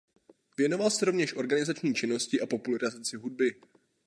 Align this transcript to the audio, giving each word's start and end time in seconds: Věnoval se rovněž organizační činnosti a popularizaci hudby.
Věnoval 0.57 0.89
se 0.89 1.05
rovněž 1.05 1.33
organizační 1.35 1.95
činnosti 1.95 2.41
a 2.41 2.45
popularizaci 2.45 3.17
hudby. 3.17 3.55